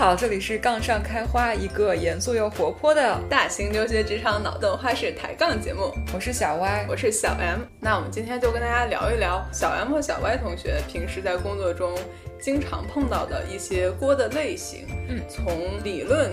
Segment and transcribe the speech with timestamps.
[0.00, 5.92] 好，这里是杠上开花，一个严肃又活泼的大型留学职场脑洞花式抬杠节目。
[6.14, 7.58] 我是小 Y，我是小 M。
[7.78, 11.94] 那我们今天就跟大家聊一聊小 M 和小 Y 同学平时在工作中
[12.40, 14.86] 经常碰到的一些锅的类型。
[15.10, 16.32] 嗯，从理论，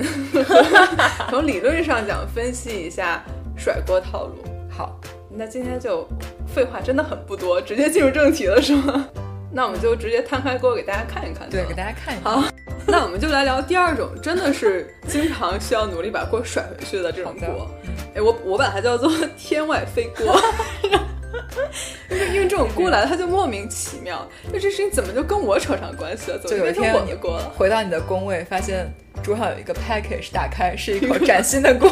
[1.30, 3.22] 从理论上讲分析一下
[3.58, 4.46] 甩锅套路。
[4.72, 4.98] 好，
[5.30, 6.08] 那今天就
[6.48, 9.10] 废话真的很不多，直接进入正题了，是吗？
[9.52, 11.50] 那我们就直接摊开锅给大家看一看。
[11.50, 12.32] 对，给大家看一看。
[12.32, 12.48] 好。
[12.90, 17.70] 那我们就来聊第二种，真的是经常需要努力把锅甩回去的这种锅。
[18.16, 20.40] 哎，我我把它叫做 天外飞锅，
[22.10, 24.26] 因为因为这种锅来了，它就莫名其妙。
[24.54, 26.40] 就这事情怎么就跟我扯上关系了？
[26.40, 28.90] 就有一天我的锅了回到你的工位，发现
[29.22, 31.90] 桌上有一个 package，打开是一口崭新的锅。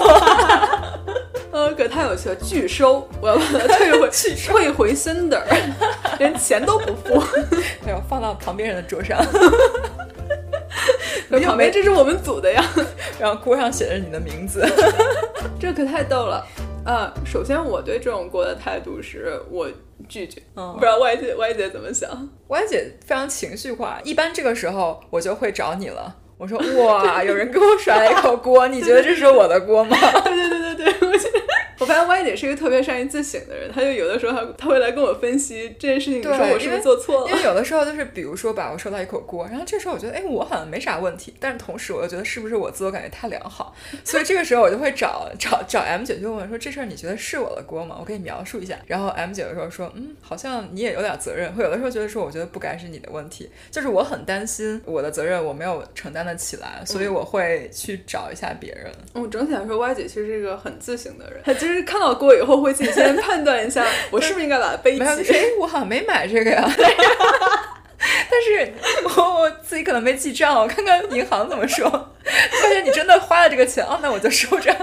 [1.52, 4.10] 呃，可太有趣了，拒收，我要把它退回，
[4.48, 5.42] 退回 sender，
[6.20, 7.22] 连钱都不付，
[7.86, 9.22] 没有放到旁边人的桌上。
[11.30, 12.64] 旁边这是我们组的呀，
[13.20, 14.66] 然后锅上写着你的名字，
[15.60, 16.46] 这可太逗了。
[16.86, 19.68] 呃，首先我对这种锅的态度是我
[20.08, 26.16] 拒绝，嗯不知道歪姐歪姐怎么想歪姐非常情绪化，一般这个时候我就会找你了。
[26.38, 29.98] 我说哇，有人给我甩了一口锅，你觉得这是我的锅吗？
[31.86, 37.30] 我发现 Y 姐是一个特别善于自省的人，她就有的时候她她会来跟我分析这件事情，你说我是不是做错了？
[37.30, 47.98] 因为有的时候就是，比如说吧，我收到一口锅，然后这时候我觉得，哎，我好像没啥问题，但是同时我又觉得是不是我自我感觉太良好，所以这个时候我就会找找找 M 姐，就问说这事儿你觉得是我的锅吗？
[48.00, 48.76] 我可以描述一下。
[48.88, 51.54] 然后 M 姐有时候说，嗯，好像你也有点责任。
[51.54, 58.92] 会有的时候觉得说，我觉得不该是你的问题，就是我很担心我的责任我没有承担得起来，所以我会去找一下别人。
[59.14, 62.46] 嗯，整体来说，Y 姐其实是一个很自省的人，她其实看到过以后。
[62.56, 65.34] 后会自己先判断一下， 我是不是应该把它背起？
[65.34, 66.64] 哎，我好像没买这个呀。
[66.78, 68.72] 但是
[69.04, 71.90] 我我自己可能没记账，我看看银行怎么说。
[71.90, 74.74] 发现你真的花了这个钱哦，那我就收着。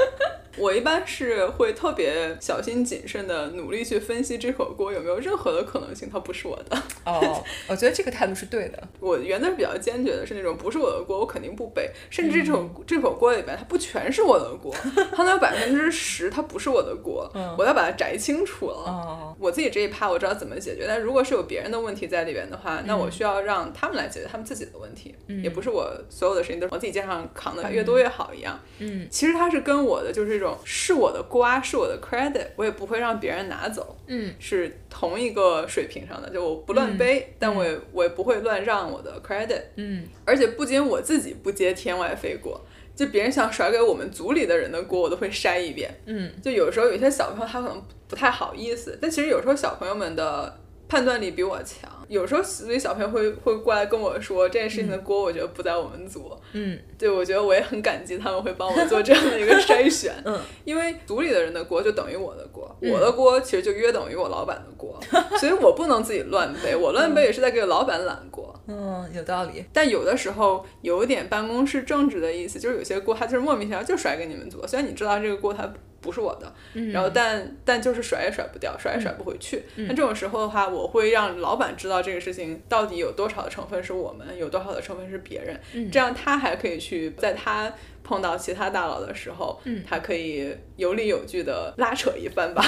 [0.59, 6.77] 我一般是会特别小心谨慎的努力去分析这口锅有没有任何的可能性它不是我的。
[7.05, 8.83] 哦， 我觉得这个态度是对的。
[9.01, 14.75] 我原则比较坚决的是那种不是我的锅我肯定不背，甚至这种这口锅里边它不全是我的锅，
[15.17, 19.35] 它能有百分之十它不是我的锅，我要把它摘清楚了。
[19.39, 28.61] 我自己这一趴我知道怎么解决，但如果是有别人的问题在里边的话，那我需要让他们来解决他们自己的问题，嗯也不是我所有的事情都是我自己肩上扛的越多越好一样。
[28.79, 30.42] 嗯，其实它是跟我的就是。
[30.43, 33.97] 种是我的瓜，是我的 credit，我也不会让别人拿走。
[34.07, 39.63] 嗯，是同一个水平上的，就我不乱背，但我也我也不会乱让我的 credit。
[39.77, 42.61] 嗯，而且不仅我自己不接天外飞锅，
[42.95, 45.91] 就别人想甩给我们组里的人的锅，我都会筛一遍。
[46.07, 50.59] 嗯，就有时候有些小朋友他可能不太好意思，但其实有时候小朋友们的
[50.93, 51.91] 判断力比我强。
[52.07, 56.31] 有时候所以小朋友会会过来跟我说这件事情的锅，我觉得不在我们组。
[56.53, 60.13] 嗯，对，我觉得我也很感激他们会帮我做这样的一个筛选。
[60.27, 65.01] 嗯，因为组里的人的锅就等于我的锅，我的锅其实就约等于我老板的锅，
[65.41, 68.55] 所以我不能自己乱背，我乱背也是在给老板揽锅。
[68.67, 69.65] 嗯，有道理。
[69.73, 75.73] 但有的时候有点办公室政治的意思，就是有些锅它就是莫名其妙就甩给你们组，虽然你知道这个锅它。
[76.03, 76.53] 不是我的，
[76.93, 79.63] 然后但但就是甩也甩不掉，甩也甩不回去。
[79.77, 85.59] 那这种时候的话，我会让老板知道这个事情到底有多少的成分是我们，有多少的成分是别人，
[85.91, 89.59] 这样他还可以去在他碰到其他大佬的时候，
[89.89, 92.63] 他可以有理有据的拉扯一番吧。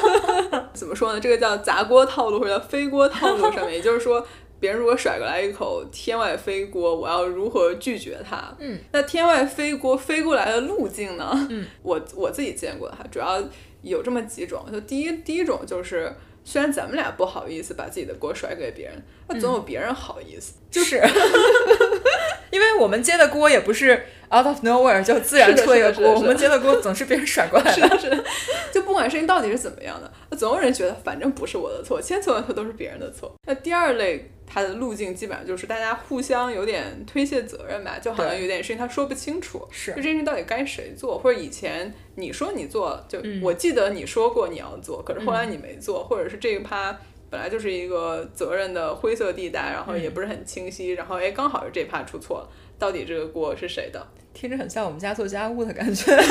[0.72, 1.20] 怎么说呢？
[1.20, 4.26] 这个叫砸锅套路或者叫飞锅套路上面，也就是说。
[4.62, 8.54] 别人如果甩过来一口天外飞锅，我要如何拒绝他？
[8.60, 11.32] 嗯，那天外飞锅飞过来的路径呢？
[11.50, 13.42] 嗯， 我我自己见过哈，主要
[13.82, 14.64] 有这么几种。
[14.70, 16.14] 就第一，第一种就是，
[16.44, 20.52] 虽然咱们俩不好意思把自己的锅甩给别人，那总有别人好意思。
[20.70, 21.02] 就是，
[22.52, 23.94] 因为我们接的锅也不是
[24.30, 27.98] out of nowhere 就自然出了一个锅，我们接的锅总是别人甩过来的。
[27.98, 28.24] 是的，
[28.72, 33.34] 就不管事情到底是怎么样的，那总有人觉得反正不是我的错，千错万错都是别人的错。
[33.48, 34.30] 那第二类。
[34.52, 47.00] 他的路径基本上就是大家互相有点推卸责任吧，就好像有点事情他说不清楚，是就这件事到底该谁做，或者以前你说你做，就我记得你说过你要做，可是后来你没做，或者是这一趴
[47.30, 54.06] 本来就是一个责任的灰色地带，然后也不是很清晰，然后哎刚好是这趴出错了，到底这个锅是谁的？
[54.34, 56.12] 听着很像我们家做家务的感觉。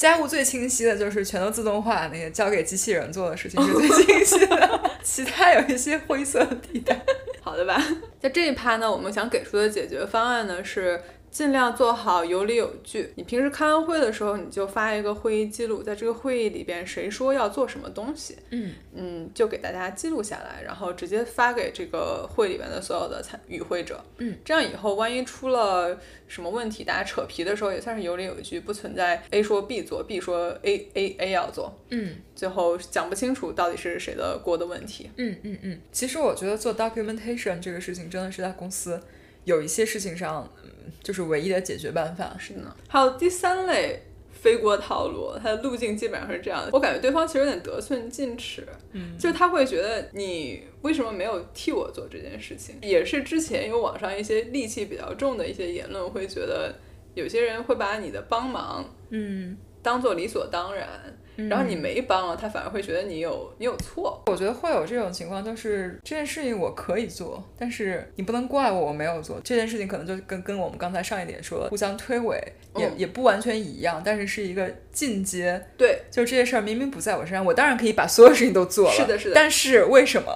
[0.00, 6.42] 家务最清晰的就是全都自动化，那个交给机器人做的事情是最清晰的，其他有一些灰色
[6.72, 6.98] 地带。
[7.44, 7.78] 好的吧，
[8.18, 10.98] 在这一趴呢，我们想给出的解决方案呢是
[11.30, 13.12] 尽量做好有理有据。
[13.16, 18.72] 你平时开完会的时候，你就发一个会议记录，在这个会议里边谁说要做什么东西，嗯。
[18.92, 25.96] 嗯，就给大家记录下来，然后直接发给这个会里面的所有的参与会者，嗯，这样以后万一出了
[26.26, 35.08] 什么问题，大家扯皮的时候也算是有理有据，不存在 A 说 B 做，B 说 A A A 要做，嗯，最后讲不清楚到底是谁的锅的问题。
[35.16, 39.00] 嗯嗯嗯，其实我觉得做 documentation 这个事情真的是在公司
[39.44, 40.59] 有一些事情上，嗯，
[41.02, 42.36] 就是唯一的解决办法。
[42.38, 46.70] 是呢，还有第三类飞锅套路，它的路径基本上是这样的。
[46.72, 52.76] 我感觉对方其实有点得寸进尺，嗯，就是他会觉得你为什么没有替我做这件事情？
[52.82, 56.74] 也是之前有网上一些戾气比较重的一些言论，会觉得
[57.14, 60.88] 有些人会把你的帮忙，嗯，当做理所当然。
[61.36, 64.22] 然后你没帮了，他反而会觉得你有你有错。
[64.26, 72.38] 我觉得会有这种情况，就是这件事情我可以做，但是你不能怪我我没有做这件事情，可能就跟跟我们刚才上一点说互相推诿，
[72.76, 75.60] 也也不完全一样，但是是一个进阶。
[75.76, 78.94] 对，就这些事儿明明不在我身上，我当然可以把所有事情都做了。
[78.94, 79.34] 是的，是的。
[79.34, 80.34] 但是为什么？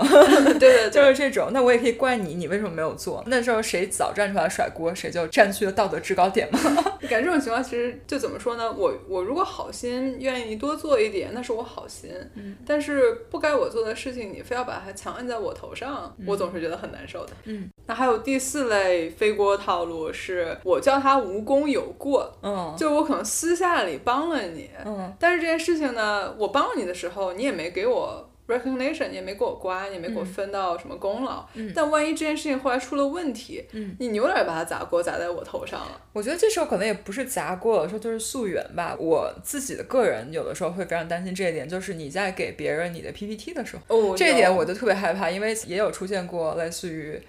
[0.59, 1.51] 对 对， 就是这种。
[1.53, 3.23] 那我也可以怪你，你为什么没有做？
[3.27, 6.59] 那时候谁早站出来甩锅，谁就占据了道德制高点嘛。
[7.09, 8.73] 感觉这种情况其实就怎么说呢？
[8.73, 12.11] 我我如果好心愿意多做一点，那是我好心。
[12.35, 12.55] 嗯。
[12.67, 17.33] 但是不该我做的事情，你非要把它强按在我头上，我总是觉得很难受的。
[17.45, 17.71] 嗯。
[17.87, 22.31] 那还有第四类飞锅套路，是我叫他无功有过。
[22.43, 22.75] 嗯。
[22.77, 24.69] 就我可能私下里帮了你。
[24.85, 25.11] 嗯。
[25.19, 28.29] 但是这件事情呢，我帮了你的时候，你也没给我。
[28.47, 31.47] Recognition 你也没给我刮，你也没给我分到什么功劳。
[31.55, 31.73] 嗯。
[31.75, 36.01] 但万一这件事情后来出了问题，嗯，你有点把它砸锅砸在我头上了。
[36.13, 38.97] 我觉得这时候可能也不是砸锅，有的时候就是溯源吧。
[38.99, 47.21] 我自己的个人有的时候会非常担心这一点，就是你在给别人你的 PPT 的时候，哦，这一点我就特别害怕，因为也有出现过类似于。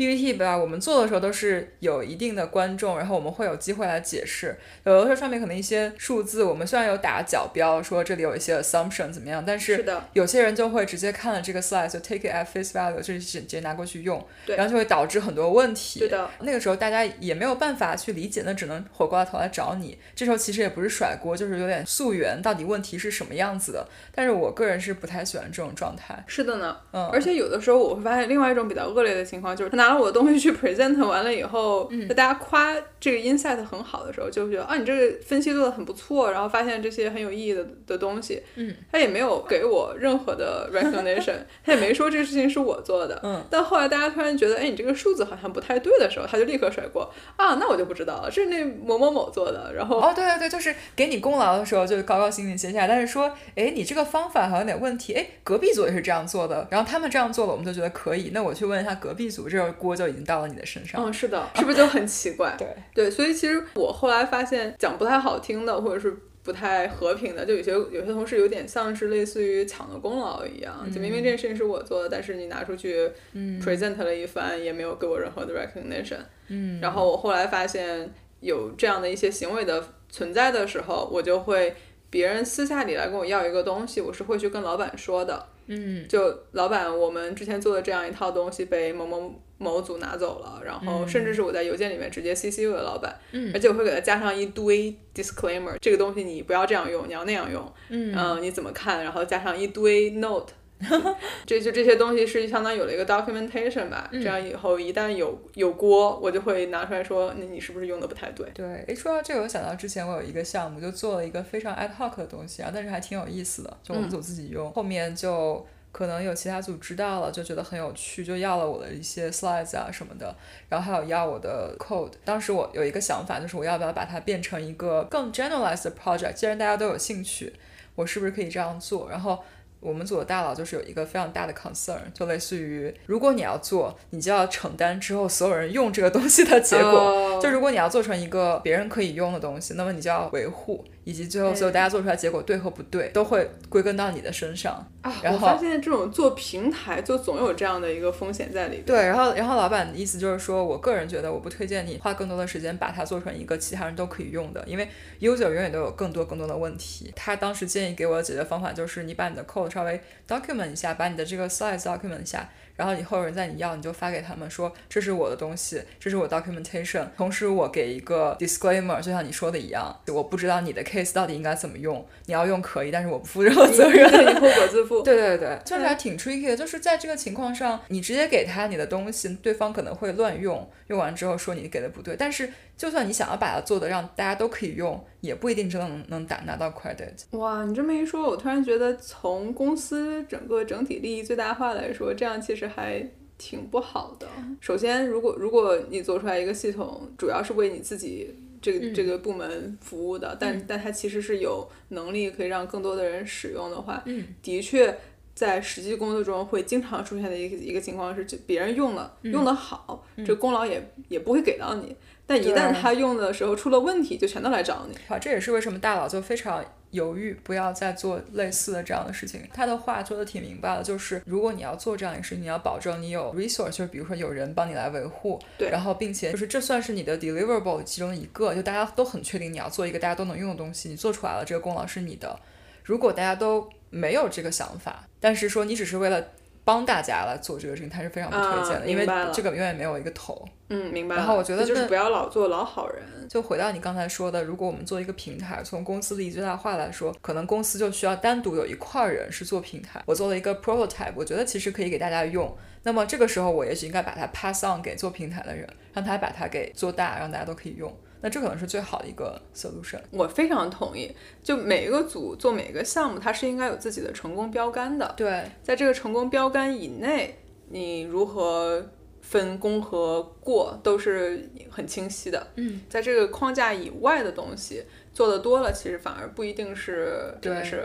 [0.00, 4.56] PPT 吧，我们做的时候都是有一定的观众，然后我们会有机会来解释。
[4.84, 16.00] 有的时候上面可能一些数字，我们虽然有打角标，说这里有一些 assumption 怎么样，但是有些人就会直接看了这个 slide 就 take it at face value，就是直接拿过去用，对，然后就会导致很多问题。
[16.00, 19.98] 对的，那个时候大家也没有办法去理解，那只能回过头来找你。
[20.14, 23.86] 这时候其实也不是甩锅，就是有点溯源，到底问题是什么样子的。
[24.14, 26.24] 但是我个人是不太喜欢这种状态。
[26.26, 30.50] 是的呢，嗯，而且有的时候我会发现另外一种比较恶劣的情况，就是他拿了我的东西去。
[30.60, 38.42] present 完了以后，那大家夸这个 insight 很好的时候，就觉得啊，你这个分析做的很不错，然后发现这些很有意义的的东西。
[38.56, 43.18] 嗯，他也没有给我任何的 recognition， 他也没说这个事情是我做的。
[43.24, 49.72] 嗯，但后来大家突然觉得，哎，你这个数字好像不太对的时候，他就立刻甩锅啊，那我就不知道了，这是那某某某做的。
[49.74, 61.02] 然后哦，对对对，就是给你功劳的时候就高高兴兴接下来，但是说，哎，你这个方法好像有点问题，哎，隔壁组也是这样做的，然后他们这样做了，我们就觉得可以，那我去问一下隔壁组，这个锅就已经到了你的身上。
[61.02, 61.48] 嗯，是的。
[61.56, 62.54] 是不是就很奇怪？
[62.58, 76.18] 对对，所以其实我后来发现讲不太好听的，或者是不太和平的，就有些有些同事有点像是类似于抢了功劳一样，就明明这件事情是我做的，但是你拿出去 present 了一番，也没有给我任何的 recognition。
[76.48, 81.74] 嗯，然后我后来发现有这样的一些行为的存在的时候，我就会
[82.08, 85.46] 别人私下里来跟我要一个东西，我是会去跟老板说的。
[85.70, 99.02] 嗯，就老板，我们之前做的这样一套东西被某某某组拿走了，然后甚至是我在邮件里面直接 CC 我的老板，嗯，而且我会给他加上一堆 disclaimer，这个东西你不要这样用，你要那样用，嗯，你怎么看？
[99.04, 100.52] 然后加上一堆 note。
[101.44, 108.48] 这就这些东西是相当于有了一个 documentation 吧，这样以后一旦有有锅，我就会拿出来说，那你是不是用的不太对？
[108.54, 120.34] 对，一说到这个，我想到之前我有一个项目，就做了一个非常 ad hoc 的东西啊，但是还挺有意思的，就我们组自己用，后面就可能有其他组知道了，就觉得很有趣，就要了我的一些 slides 啊什么的，
[120.70, 122.12] 然后还有要我的 code。
[122.24, 126.32] 当时我有一个想法，就是我要不要把它变成一个更 generalized 的 project？
[126.32, 127.52] 既然大家都有兴趣，
[127.96, 129.10] 我是不是可以这样做？
[129.10, 129.38] 然后。
[129.80, 137.40] 我们组的大佬就是有一个非常大的 concern，就类似于，如果你要做，你就要承担之后所有人用这个东西的结果。
[137.42, 140.84] 就如果你要做成一个别人可以用的东西，那么你就要维护。
[141.04, 145.12] 以及最后所有大家做出来结果对和不对，都会归根到你的身上啊。
[145.22, 148.84] 然后发现这种做平台就总有这样的一个风险在里边。
[148.84, 154.88] 对，然后然后老板的意思就是说，我个人觉得我不推荐你花更多的时间把它做成一个其他人都可以用的，因为
[155.20, 157.12] user 永远都有更多更多的问题。
[157.16, 162.48] 他当时建议给我的解决方法就是，你把你的 code 稍微 document 一下，把你的这个 slides document 一下。
[162.76, 167.06] 然后以后有人在你要，你就发给他们说这是我的东西，这是我 documentation。
[167.14, 175.02] 同时我给一个 disclaimer，就像你说的一样，我不知道你的 case case 到底应该怎么用，你要用可以，但是我不负任何责任，你 后果自负。
[175.02, 187.38] 对 对对，就是还挺 tricky 的，就是在这个情况上，你直接给他你的东西，对方可能会乱用，用完之后说你给的不对，但是就算你想要把它做的让大家都可以用，也不一定真的能能打拿到 credit。
[187.38, 193.06] 哇，你这么一说，我突然觉得从公司整个整体利益最大化来说，这样其实还。
[193.42, 194.28] 挺不好的。
[194.60, 204.04] 首先，如果如果你做出来一个系统，主要是为你自己这个这个部门服务的，但但它其实是有能力可以让更多的人使用的话，
[204.42, 204.98] 的确
[205.34, 211.96] 在实际工作中会经常出现的一个一个情况是，就别人用了用的好，这功劳也也不会给到你。
[212.26, 214.96] 但一旦他用的时候出了问题，就全都来找你。
[215.08, 219.42] 好，这也是为什么大佬就非常犹豫，不要再做类似的这样的事情。
[219.52, 232.38] 他的话说的挺明白的，就是如果你要做这样一个事情，你要保证你有 resource，就是比如说有人帮你来维护，对，然后并且就是这算是你的 deliverable 其中一个，就大家都很确定你要做一个大家都能用的东西，你做出来了，这个功劳是你的。
[232.82, 236.24] 如果大家都没有这个想法，但是说你只是为了。
[236.70, 240.46] 帮大家来做这个事情，他是非常不推荐的，因为这个永远没有一个头。
[240.68, 241.16] 嗯，明白。
[241.16, 243.02] 然后我觉得就是不要老做老好人。
[243.28, 250.00] 就回到你刚才说的，如果我们做一个平台，从公司利益最大化来说，可能公司就需要单独有一块人是做平台。
[250.06, 252.56] 我做了一个 prototype，我觉得其实可以给大家用。
[252.84, 257.92] 那么这个时候，我也许应该把它 pass on 给做平台的人，让他把它给做大，让大家都可以用。
[258.20, 260.00] 那这可能是最好的一个 solution。
[260.10, 261.10] 我非常同意。
[261.42, 265.12] 就每一个组做每一个项目，它是应该有自己的成功标杆的。
[265.16, 268.84] 对，在这个成功标杆以内，你如何
[269.20, 272.46] 分功和过都是很清晰的。
[272.56, 277.84] 嗯，在这个框架以外的东西做的多了，其实反而不一定是真的是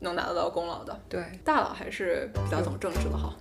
[0.00, 0.98] 能拿得到功劳的。
[1.08, 3.34] 对，大佬还是比较懂政治的哈。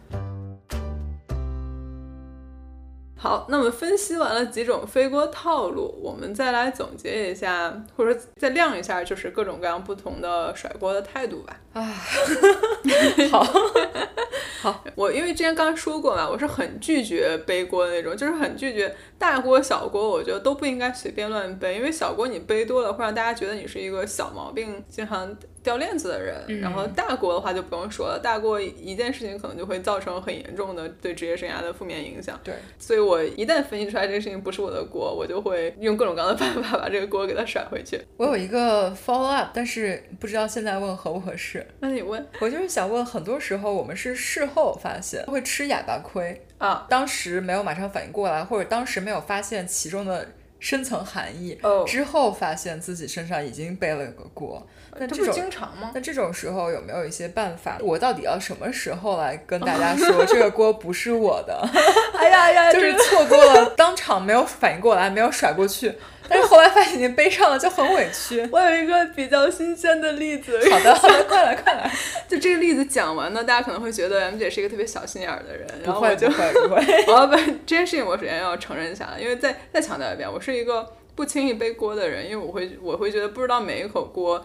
[3.23, 11.57] 好，那么分析完了几种飞锅套路，我们再来总结一下，或者说再亮一下，就是各种各样不同的甩锅的态度吧。
[11.71, 11.81] 啊，
[13.31, 13.41] 好，
[14.61, 25.33] 好，我因为之前刚刚说过嘛，我是很拒绝背锅的那种，就是很拒绝大锅小锅，我觉得都不应该随便乱背，因为小锅你背多了会让大家觉得你是一个小毛病，经常。
[25.63, 32.37] 掉链子的人，然后大锅的话就不用说了，大锅一件事情可能就会造成很严重的对职业生涯的负面影响。
[32.43, 37.97] 对，所以我一旦分析出来这个事情不是我的锅，我就会用各种各样的办法把这个锅给它甩回去。
[38.17, 41.65] 我有一个 follow up，但是不知道现在问合不合适。
[41.79, 50.27] 那你问，我就是想问，很多时候我们是事后发现会吃哑巴亏啊，当时没有马上反应过来，或者当时没有发现其中的。
[50.59, 54.65] 深层含义之后，发现自己身上已经背了个锅。
[54.99, 55.91] 那这种经常吗？
[55.93, 57.77] 那这种时候有没有一些办法？
[57.81, 61.67] 我到底要什么时候来跟大家说 这个锅不是我的？
[62.17, 65.93] 哎呀呀， 就是错过了，当场没有反应过来，没有甩过去。
[66.29, 68.47] 但是后来发现已经背上了，就很委屈。
[68.49, 70.57] 我有一个比较新鲜的例子。
[70.69, 71.91] 好的，好的，快来，快来。
[72.29, 75.67] 就这个例子讲完呢，大家可能会觉得 M 姐是一个特别小心眼的人。
[75.83, 76.27] 然后我就，
[77.07, 84.43] 我要把这件事情我首先要承认一下，因为再再强调一遍，我是一个不轻易背锅的人，因为我会我会觉得不知道每一口锅。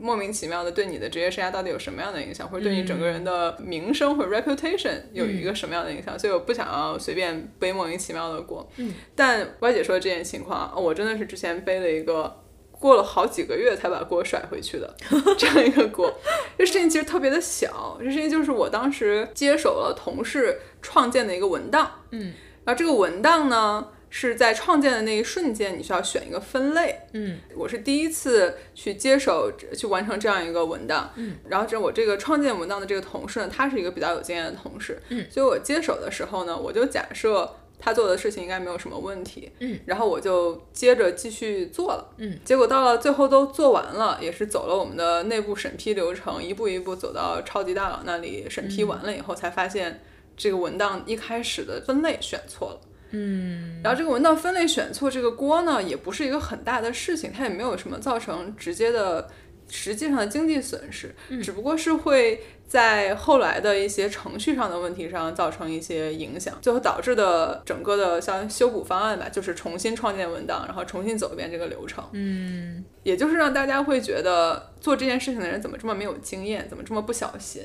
[0.00, 6.18] 莫名其妙的对你的职业生涯到底有什么样的影响，或者对你整个人的名声或者 reputation 有一个什么样的影响？
[6.18, 8.66] 所以我不想要随便背莫名其妙的锅。
[8.76, 14.94] 嗯，但歪姐说的这件情况，我真的是之前背了一个过了好几个月才把锅甩回去的
[15.36, 16.12] 这样一个锅。
[16.58, 21.90] 这事情其实特别的小，这事情就是我当时接手了同事创建的一个文档。
[22.10, 22.32] 嗯，
[22.64, 23.88] 然后这个文档呢。
[24.12, 26.98] 是在创建的那一瞬间，你需要选一个分类。
[27.12, 31.12] 嗯，我是第一次去接手去完成这样一个文档。
[31.14, 35.00] 嗯，然后这我这个创建文档的这个同事呢，他是一个比较有经验的同事。
[35.10, 37.48] 嗯，所以我接手的时候呢，我就假设
[37.78, 39.48] 他做的事情应该没有什么问题。
[39.60, 42.12] 嗯，然后我就接着继续做了。
[42.18, 50.02] 嗯，结果到了最后都做完了，也是走了我们的内部审批流程，一步一步走到超级大佬那里审批完了以后，才发现
[50.36, 52.80] 这个文档一开始的分类选错了。
[53.10, 59.28] 嗯，然后这个文档分类选错这个锅呢，也不是一个很大的事情，它也没有什么造成直接的
[59.68, 62.40] 实际上的经济损失，只不过是会。
[62.70, 72.04] 在后来的一些程序上的问题上造成一些影响，最后导致的整个的像修补方案吧，就是重新创建文档，然后重新走一遍这个流程。
[72.12, 77.60] 嗯，也就是让大家会觉得做这件事情的人怎么这么没有经验，怎么这么不小心，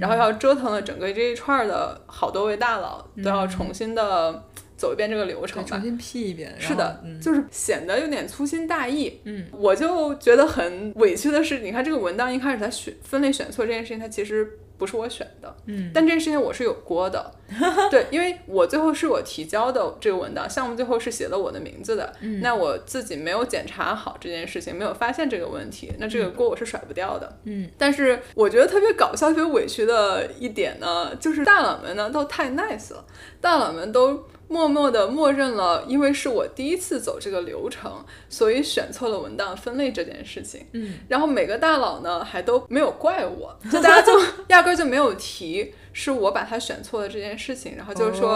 [0.00, 4.44] 然后要折腾了整个这一串的好多位大佬都要重新的
[4.78, 6.54] 走一遍这个流程，重新批一遍。
[6.58, 9.20] 是的，就是显得有点粗心大意。
[9.24, 14.58] 嗯，我就觉得很委屈的是，你看这个文档一开始它选分类选错这件事情，它其实。
[14.78, 17.32] 不是我选的，嗯，但这件事情我是有锅的，
[17.90, 33.04] 对，因为我最后是我提交的这个文档项目，最后是写了我的名字的，嗯，那我自己没有检查好这件事情，没有发现这个问题，那这个锅我是甩不掉的，嗯，但是我觉得特别搞笑、特别委屈的一点呢，就是大佬们呢都太 nice 了，
[33.40, 34.28] 大佬们都。
[34.48, 40.66] 默默的默认了，因为是我第一次走这个流程，所以选错了文档分类这件事情。
[40.72, 44.12] 嗯，然后每个大佬呢还都没有怪我， 就大家就
[44.48, 45.72] 压根就没有提。
[45.92, 48.30] 是我把它选错了这件事情，然后就是说，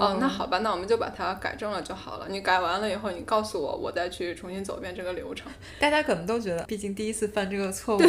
[0.00, 2.26] 哦，那好吧，那我们就把它改正了就好了。
[2.28, 5.50] 你改完了以后，你告诉我，我再去重新走一遍这个流程。
[5.78, 8.00] 大家可能都觉得，毕竟第一次犯这个错误，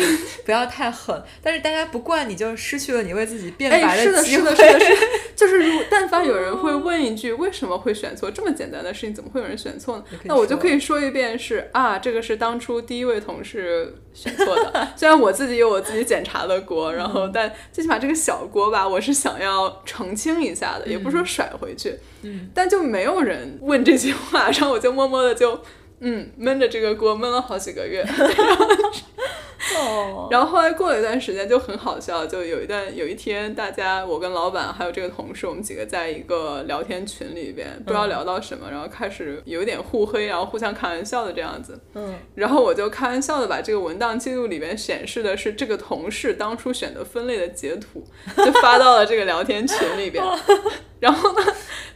[0.45, 1.21] 不要太狠。
[1.41, 4.49] 但是大家不怪你，就失去了你为自己辩白的机会。
[4.49, 8.29] 是的，是的，是的，就是，如但凡有人会问一句，为什么会选错？
[8.29, 10.03] 这么简单的事情，怎么会有人选错呢？
[10.23, 14.87] 那我就可以说一遍，是啊，这个是当初第一位同事选错的。
[14.97, 19.69] 虽然我自己有我自己检查的锅，然后但最起码这个小锅吧，我是想要。
[19.85, 25.59] 澄清一下的，也不是说甩回去，嗯，但就没有人问这句话，然后我就默默的就，
[25.99, 28.05] 嗯，闷着这个锅闷了好几个月。
[29.77, 41.79] 哦，然后后来过了一段时间就很好笑，就有一段有一天，大家我跟老板还有这个同事，我们几个在一个聊天群里边，不知道聊到什么，然后开始有点互黑，然后互相开玩笑的这样子。
[41.93, 48.03] 嗯，然后我就开玩笑的把这个文档记录里边显示的是这个同事当初选择分类的截图，
[48.37, 50.23] 就发到了这个聊天群里边。
[50.99, 51.45] 然后呢，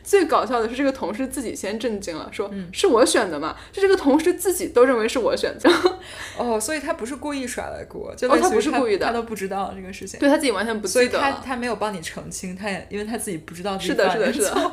[0.03, 3.55] 最搞笑的是这个同事自己先震惊了，说是我选的嘛？
[3.71, 5.69] 就这个同事自己都认为是我选的。
[6.37, 14.71] 哦，所以他不是故意甩了锅，哦，他不是故意的，他都不知道这个事情，对他自己完全不记得，所以他他没有帮你澄清，他也因为他自己不知道是的，是的，是的。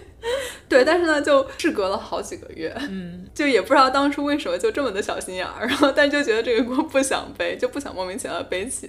[0.68, 8.88] 对，但是呢，就事隔了好几个月，嗯， 就也不知道当初为什么就这么的小心眼儿，然后但就觉得这个锅不想背，就不想莫名其妙背起，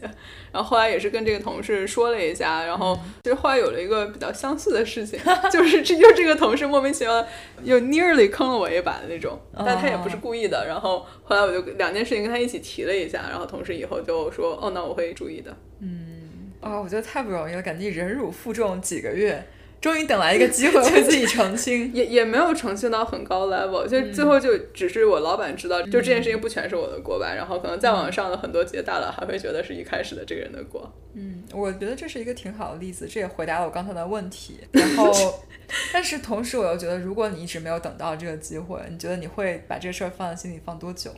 [0.52, 5.20] 然后后来也是跟这个同事说了一下，然后其实后来有了一个比较相似的事情，
[5.52, 7.26] 就是这就这个同事莫名其妙
[7.64, 19.44] 又 nearly 坑了我一把的那种，但他也不是故意的，然后后来我就两件事情跟他一起提了一下，然后同事以后就说，哦，那我会注意的，嗯，啊，我觉得太不容易了，感觉忍辱负重几个月。
[19.82, 30.88] 终于等来一个机会 为自己澄清，也也没有澄清到很高 level，就最后就只是我老板知道，就这件事情不全是我的锅吧，然后可能再往上的很多级大佬还会觉得是一开始的这个人的锅。
[31.16, 34.60] 嗯，我觉得这是一个挺好的例子，这也回答了我刚才的问题。
[34.72, 35.12] 然后，
[35.92, 41.12] 但是同时我又觉得，如果你一直没有等到这个机会，你觉得你会把这事儿放在心里放多久？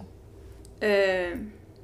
[0.80, 1.34] 呃。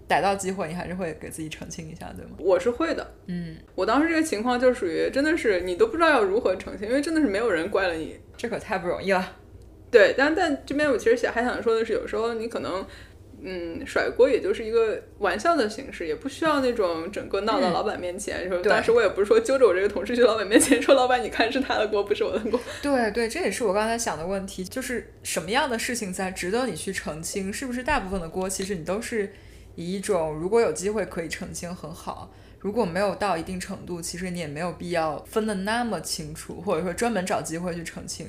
[0.09, 2.31] 逮到机会，你还是会给自己澄清一下，对吗？
[2.39, 3.13] 我是会的。
[3.27, 9.37] 嗯，我当时这个情况就属于真的是你都不知道要如何澄清，因为真的是没有人怪了你，这可太不容易了。
[9.91, 12.83] 对，但但这边我其实想还想说的是，有时候你可能
[13.43, 18.49] 嗯甩锅也就是一个玩笑的形式，也不需要那种整个闹到老板面前。
[18.49, 22.59] 说当时我也不是说揪着我这个同事去老板面前说，老板你看是他的锅，不是我的锅。
[22.81, 27.53] 对对，这也是我刚才想的问题，就是什么样的事情才值得你去澄清？
[27.53, 29.31] 是不是大部分的锅其实你都是？
[29.79, 38.27] 以一种如果有机会可以澄清很好，如果没有到一定程度，其实你也没有必要分得那么清楚，或者说专门找机会去澄清。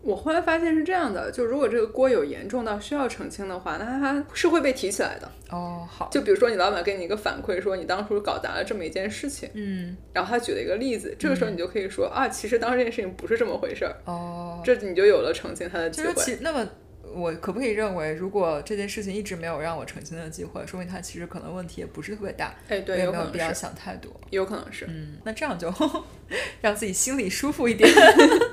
[0.00, 5.30] 我后来发现是这样的，就如果这个锅有严重到需要澄清的话，那它是会被提起来的。
[5.50, 6.08] 哦，好。
[6.10, 13.94] 就比如说你老板给你一个反馈，说你当初搞砸了这么一件事情，嗯，然后他举了一个例子，这个时候你就可以说啊，其实当时这件事情不是这么回事儿。
[14.06, 16.14] 哦，这你就有了澄清他的机会。
[16.14, 16.66] 其那么。
[17.14, 25.72] 我可不可以认为，如果这件事情一直没有让我澄清的机会，说明他其实可能问题也不是特别大，哎，对，没有必要想太多，有可能是，嗯，那这样就
[26.60, 27.88] 让自己心里舒服一点。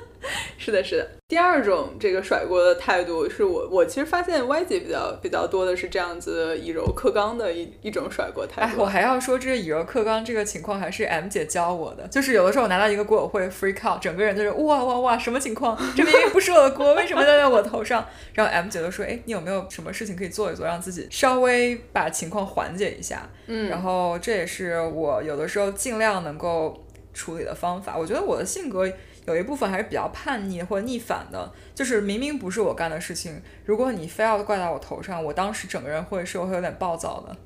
[0.58, 1.08] 是的，是的。
[1.28, 8.68] 第二种这个甩锅的态度，是我我其实发现 Y 姐比较比较多的是这样子以柔克刚的一一种甩锅态度。
[8.68, 12.06] 哎，我还要说，这个以柔克刚这个情况还是 M 姐教我的。
[12.08, 15.76] 就是有的时候我拿到一个锅，我会 freak out，整个人就是哇哇哇，什么情况？
[15.96, 18.06] 这明明不是我的锅，为什么掉在我头上？
[18.32, 23.28] 然后 M 姐就说，哎，你有没有什么事情可以做一做，让自己稍微把情况缓解一下？
[23.46, 27.96] 嗯，然后这也是我有的时候尽量能够处理的方法。
[27.98, 28.90] 我觉得我的性格。
[29.26, 37.36] 有一部分还是比较叛逆或者逆反的，就是明明不是我干的事情，如果你非要怪到我头上，我当时整个人会是会有点暴躁的，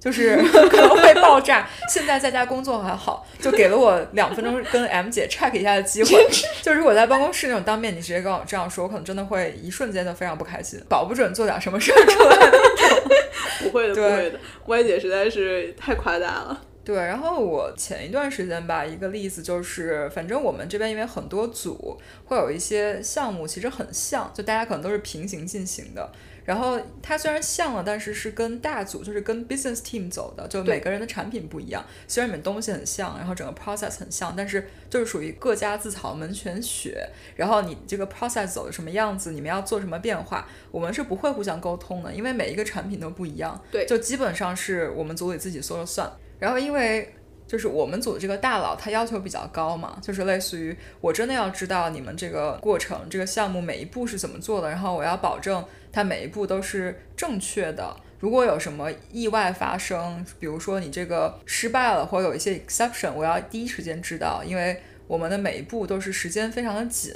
[0.00, 0.36] 就是
[0.70, 1.68] 可能会爆炸。
[1.88, 6.26] 现在在家工作还好，就给了我两分钟跟 M 姐 check 一下的机会。
[6.62, 12.36] 就如果在办公室那种当面你直接跟我这样说，我可能真的会一瞬间就非常不开心，保不准做点什么事儿出来。
[13.62, 16.60] 不会的，不会的，Y 姐实在是太夸大了。
[16.86, 26.12] 对，然后我前一段时间吧，一个例子就是，反正我们这边因为很多组会有一些项目，其实很像，就大家可能都是平行进行的。
[26.44, 31.84] 然后它虽然像了，但是是跟大组，就是跟 business team 走的，就每个人的产品不一样。
[32.06, 37.04] 虽然你们东西很像，然后整个 process 很像，但是就是属于各家自扫门前雪。
[37.34, 43.60] 然后你这个 process 走的什么样子，你们要做什么变化，我们是不会互相沟通的，因为每一个产品都不一样。
[43.72, 46.08] 对，就基本上是我们组里自己说了算。
[46.38, 47.12] 然后因为
[47.46, 57.96] 就是我们组的这个大佬，他要求比较高嘛，就是类似于我真的要知道你们这个过程、这个项目每一步是怎么做的，然后我要保证它每一步都是正确的。
[58.18, 67.14] 如果有什么意外发生，比如说你这个失败了，或者有一些 exception，我要第一时间知道，因为我们的每一步都是时间非常的紧。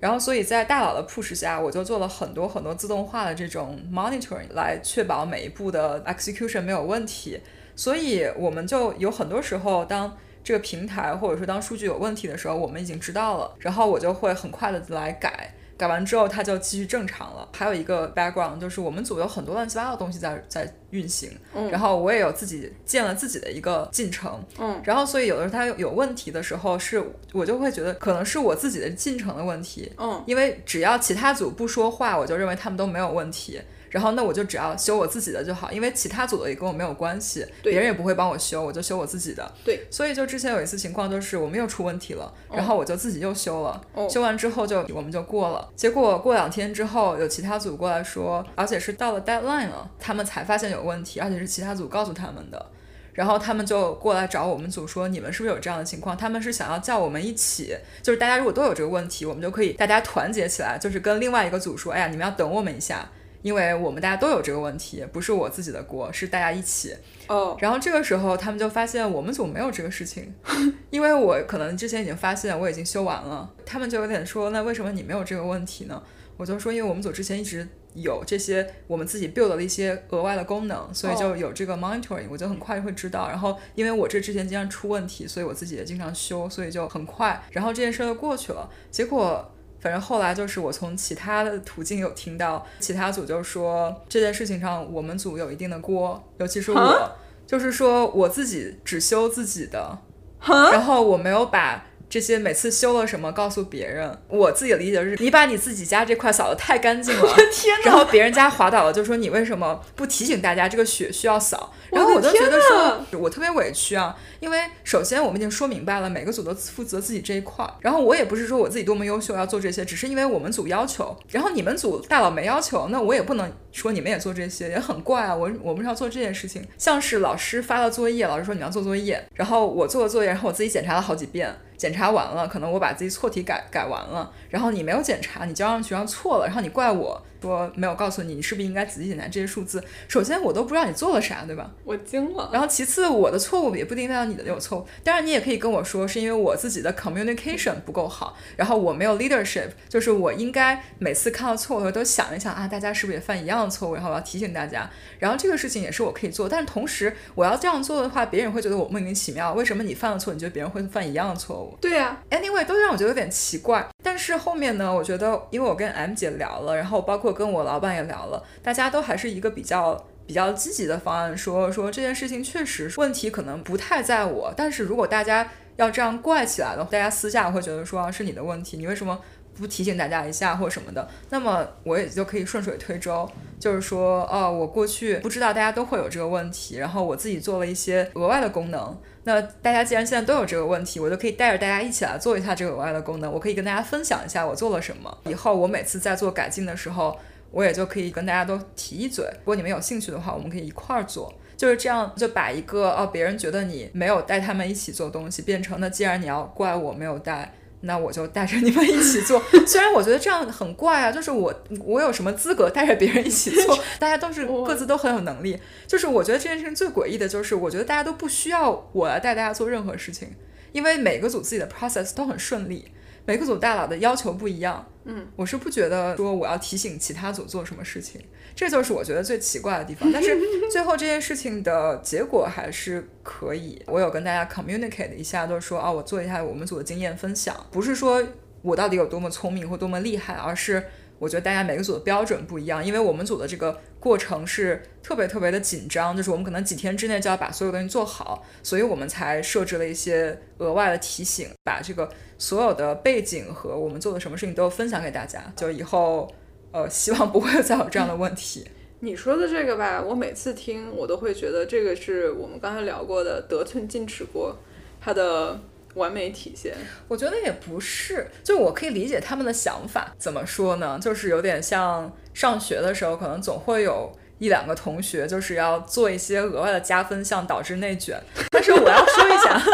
[0.00, 7.40] 然后，所以在大佬的 push 下，我就做了很多很多自动化的这种 monitoring，来确保每一步的 execution 没有问题。
[7.74, 17.48] 所以我们就有很多时候，当这个平台或者说当数据有问题的时候，我们已经知道了，然后我就会很快的来改，改完之后它就继续正常了。
[17.52, 21.30] 还有一个 background 就是我们组有很多乱七八糟的东西在在运行，
[21.70, 33.60] 然后我也有自己建了自己的一个进程，嗯，然后所以有的时候它有问题的时候，是我就会觉得可能是我自己的进程的问题，嗯，因为只要其他组不说话，我就认为他们都没有问题。
[33.92, 39.52] 然后那我就只要修我自己的就好，因为其他组的也跟我没有关系，别人也不会帮我修，我就修我自己的。
[39.62, 43.78] 对，所以就之前有一次情况，就是我们又出问题了，然后我就自己又修了，
[44.08, 45.68] 修完之后就我们就过了。
[45.76, 52.70] 结果过两天之后，有其他组过来说，而且是到了 deadline 了，他们才发现有问题，而且是其他组告诉他们的，
[53.12, 56.16] 然后他们就过来找我们组说，你们是不是有这样的情况？
[56.16, 63.06] 他们是想要叫我们一起，就是大家如果都有这个问题，我们就可以大家团结起来，就是跟另外一个组说，哎呀，你们要等我们一下。
[63.42, 66.96] 因为我们大家都有这个问题，不是我自己的锅，是大家一起。
[67.26, 67.56] 哦。
[67.60, 70.32] 然后这个时候他们就发现我们组没有这个事情，
[70.90, 76.02] 因为我可能之前已经发现我已经修完了，他们就有点说，那为什么你没有这个问题呢？
[76.36, 83.28] 我就说，因为我们组之前一直有这些我们自己 build 的一些额外的功能，所以就有这个 monitoring，我就很快就会知道。
[83.28, 88.70] 然后因为我这之前经常出问题，所以我自己也经常修，所以就很快，然后这件事就过去了。
[88.90, 89.51] 结果。
[89.82, 97.12] 反正后来就是我从其他的途径有听到，其他组就说这件事情上我们组有一定的锅，尤其是我，
[97.46, 99.98] 就是说我自己只修自己的，
[100.46, 101.84] 然后我没有把。
[102.12, 111.72] 这些每次修了什么告诉别人，我自己的理解是，你把你自己家这块扫的太干净了， 天然后别人家滑倒了，就说你为什么不提醒大家这个雪需要扫？
[111.90, 125.34] 然后我就觉得说，我特别委屈啊，因为首先我们已经说明白了，每个组都负责自己这一块，然后我也不是说我自己多么优秀要做这些，只是因为我们组要求，然后你们组大佬没要求，那我也不能说你们也做这些，也很怪啊。
[125.34, 131.56] 我我们是要做这件事情，像是老师发了作业，老师说你要做作业，然后我做了作业，然后我自己检查了好几遍。
[131.82, 137.20] 检查完了，可能我把自己错题改改完了，然后你没有检查，你交上去让错了，然后你怪我。
[137.42, 139.82] 说没有告诉你，你是不是应该仔细检查这些数字？
[140.08, 141.70] 首先我都不知道你做了啥，对吧？
[141.84, 142.50] 我惊了。
[142.52, 144.86] 然后其次，我的错误也不一定代表你的有错误。
[145.02, 153.94] 当然，你也可以跟我说，是因为我自己的 communication 不够好，然后我没有 leadership，就是我应该每次看到错误的时候都想一想啊，大家是不是也犯一样的错误？
[153.94, 154.88] 然后我要提醒大家。
[155.18, 159.52] 然后这个事情也是我可以做，但是同时我要这样做的话，别人会觉得我莫名其妙。
[159.54, 161.76] 为什么你犯了错，你觉得别人会犯一样的错误？
[161.80, 163.86] 对呀，anyway 都让我觉得有点奇怪。
[164.02, 168.26] 但是后面呢，我觉得因为我跟 M 姐聊了，然后包括跟我老板也聊。
[168.26, 179.18] 了，大家都还是一个比较比较积极的方案，说说这件事情确实问题可能不太在我，但是如果大家要这样怪起来的话，大家私下会觉得说是你的问题，你为什么
[179.54, 181.08] 不提醒大家一下或什么的？
[181.30, 188.96] 那么我也就可以顺水推舟，就是说哦，我过去不知道大家都会有这个问题，然后我自己做了一些额外的功能。
[189.24, 195.18] 那大家既然现在都有这个问题，我就可以带着大家一起来做一下这个额外的功能，我可以跟大家分享一下我做了什么。
[195.24, 197.18] 以后我每次在做改进的时候。
[197.54, 207.52] 我也就可以跟大家都提一嘴，如果你们有兴趣的话，我们可以一块儿做，就是这样，就把一个哦，别人觉得你没有带他们一起做东西，变成那既然你要怪我没有带，
[207.82, 209.40] 那我就带着你们一起做。
[209.66, 213.78] 虽然我觉得这样很怪啊，就是我我有什么资格带着别人一起 做？
[213.98, 220.28] 大家都是各自都很有能力，就是我觉得这件事情最诡异的就是，我觉得大家都不需要我来带大家做任何事情，
[220.72, 222.92] 因为每个组自己的 process 都很顺利。
[223.24, 228.20] 每个组大佬的要求不一样，嗯，我是不觉得说我要提醒其他组做什么事情，
[228.54, 230.10] 这就是我觉得最奇怪的地方。
[230.12, 230.36] 但是
[230.72, 238.22] 最后这件事情的结果还是可以，我有跟大家 communicate 一下，就是说啊，我做一下我们组的经验分享，不是说
[238.62, 240.84] 我到底有多么聪明或多么厉害，而是。
[241.22, 255.40] 我觉得大家每个组的标准不一样，因为我们组的这个过程是特别特别的紧张，就是我们可能几天之内就要把所有东西做好，所以我们才设置了一些额外的提醒，把这个所有的背景和我们做的什么事情都分享给大家。
[255.54, 256.28] 就以后
[256.72, 258.66] 呃，希望不会再有这样的问题。
[258.98, 264.56] 你说的这个吧，我每次听我都会觉得这个是我们刚才聊过的得寸进尺过
[265.00, 265.60] 它的
[265.94, 266.74] 完美体现。
[267.08, 270.12] 我觉得也不是，就我可以理解他们的想法。
[270.18, 270.98] 怎么说呢？
[271.00, 278.20] 就是有点像上学的时候，可能总会有一两个同学就是要做一些额外的加分项，导致内卷。
[278.50, 279.62] 但是我要说一下。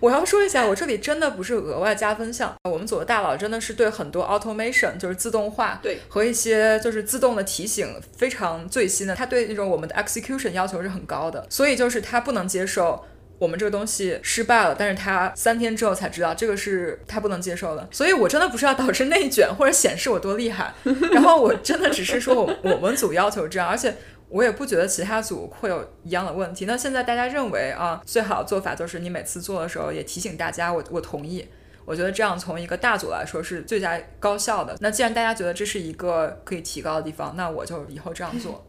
[0.00, 2.52] 我要说一下，我这里真的不是额外加分项。
[2.68, 9.14] 我们组的大佬真的是对很多 automation，就是自动化，对和一些就是自动的提醒非常最新的。
[9.14, 13.02] 他对那种我们的 execution 要求是很高的，所以就是他不能接受
[13.42, 17.88] 我们这个东西失败了，但是他三天之后才知道这个是他不能接受的。
[17.90, 20.72] 所以我真的不是要导致内卷或者显示我多厉害，
[21.12, 23.94] 然后我真的只是说我我们组要求这样，而且。
[24.34, 26.64] 我也不觉得其他组会有一样的问题。
[26.64, 31.46] 那现在大家认为啊，最好的做法就是你每次做的时候也提醒大家，我我同意。
[31.84, 34.74] 我觉得这样从一个大组来说是最佳高效的。
[34.80, 38.64] 那既然大家觉得这是一个可以提高的地方，那我就以后这样做。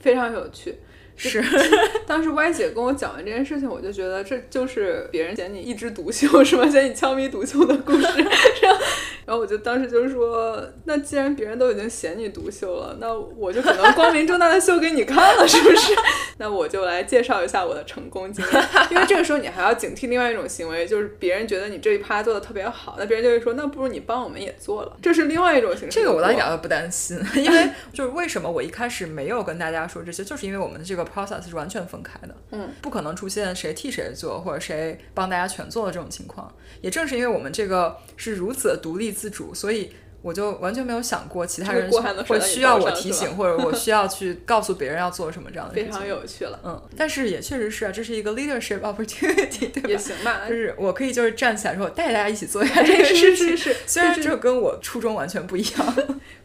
[0.00, 0.80] 非常有趣。
[1.16, 1.42] 是，
[2.06, 6.68] 当时歪姐跟我讲完这件事情，我就觉得这就是别人嫌你一枝独秀，是吗？
[6.68, 8.06] 嫌你枪迷独秀的故事。
[9.26, 15.94] 然后我就当时就说，那既然别人都已经嫌你独秀了，那我就可能光明正大的秀给你看了，是不是？
[16.36, 18.64] 那我就来介绍一下我的成功经验。
[18.90, 24.94] 因为这个时候你还要警惕另外一种行为，就是别人觉得你这一趴做的特别好，那别人就会说，那不如你帮我们也做了。
[25.00, 26.00] 这是另外一种形式。
[26.00, 31.03] 这个我倒一点都不担心，因为就是为什么我一开始没有跟大家说这些，就是因为我们的这个。
[31.04, 36.52] Process 是完全分开的，嗯，不可能出现谁替谁做或者谁帮大家全做的这种情况。
[36.80, 39.92] 也正是因为我们这个是如此的独立自主，所以。
[40.24, 41.90] 我就完全没有想过其他人
[42.26, 45.74] 会需要我提醒，或者我需要去告诉别人要做什么这样的。
[45.74, 49.88] 非常有趣了，嗯，但是也确实是啊，这是一个 leadership opportunity，对吧？
[49.90, 53.48] 也行吧，就是我可以就是站起来说，带大家一起做一下这个事情。
[53.48, 55.94] 是是，虽然这跟我初衷完全不一样，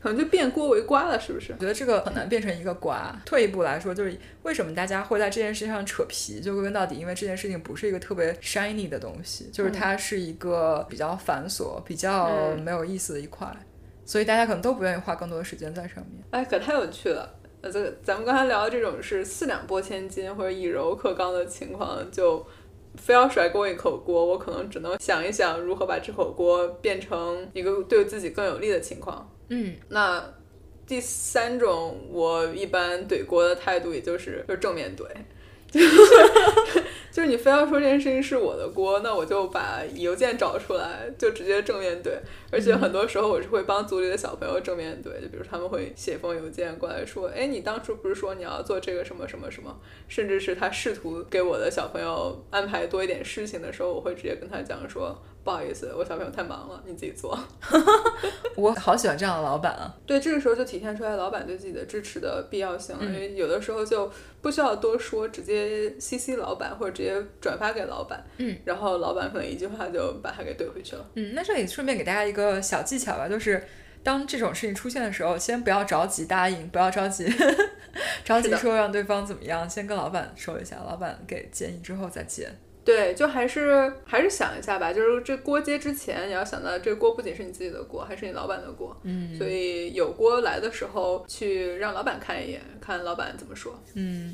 [0.02, 1.54] 可能就变锅为瓜了，是不是？
[1.54, 3.17] 我觉得这个很难变成一个瓜。
[3.26, 4.19] 退一步来说，就是
[4.50, 6.42] 为什么大家会在这件事情上扯皮？
[6.42, 13.48] 就归根到底，因为这件事情不是一个特别 shiny 的东西，就是它是一个比较繁琐、比较没有意思的一块。
[14.04, 16.24] 所以大家可能都不愿意花更多的时间在上面。
[16.32, 17.32] 哎，可太有趣了。
[17.62, 22.44] 呃，这个咱们刚才聊的这种是四两拨千斤或者以柔克刚的情况，就
[22.96, 29.32] 非要甩给我一口锅，我可能只能想一想如何把这口锅变成一个对自己更有利的情况。
[29.50, 30.24] 嗯，那
[30.89, 35.06] 第三种我一般怼锅的态度，也就是就正面怼。
[35.69, 36.84] 就 是
[37.26, 42.20] 你非要说这件事情是我的锅，那我就把邮件找出来，就直接正面对。
[42.52, 55.18] 而且很多时候我是会帮组里的小朋友正面对，就比如他们会写封邮件过来说：“哎，你当初不是说你要做这个什么什么什么？”甚至是他试图给我的小朋友安排多一点事情的时候，我会直接跟他讲说。
[55.42, 57.36] 不好意思，我小朋友太忙了，你自己做。
[58.56, 59.96] 我好喜欢这样的老板啊！
[60.06, 63.04] 对，这个时候就体现出来老板对自己的支持的必要性了。
[63.06, 67.09] 因为有的时候就不需要多说，直接 CC 老板或者直接
[67.41, 71.06] 转发给老板，嗯，然后老板可能一句话就把它给怼回去了。
[71.15, 73.63] 嗯，那这里顺便给大家一个小技巧吧，就是
[74.04, 77.28] 当这种事情出现的时候，先不要着急答应，不要着急
[78.24, 82.50] 着急说让对方怎么样，先跟老板说一下，老板给建议之后再接。
[82.86, 88.98] 对，就还是还是想一下吧，就是这锅接之前，你要想到这锅不仅是你自己的锅，还是你老板的锅。
[89.04, 93.80] 嗯，所以有锅来的时候，去让老板看一眼，看老板怎么说。
[93.93, 94.34] 嗯，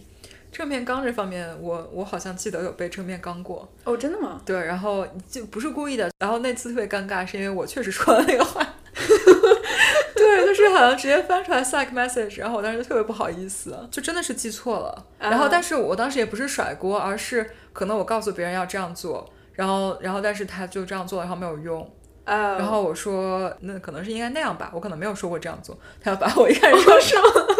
[0.55, 3.67] 正面刚这方面，我我好像记得有被正面刚过。
[3.83, 4.39] 哦，真的吗？
[4.45, 8.65] 对，然后就不是故意的，然后那次特别尴尬，是因为我确实说了那个话。
[10.15, 15.05] 对，就是好像直接翻出来 Slack message，然后我当时就特别不好意思，就真的是记错了。
[15.19, 21.91] 然后，但是我当时也不是甩锅，而是可能我告诉别人要这样做，然后，然后，但是他就这样做，然后没有用。
[22.23, 25.77] 然后我说，那可能是应该那样吧，我可能没有说过这样做。
[26.01, 27.55] 他要把我一开始说什 么，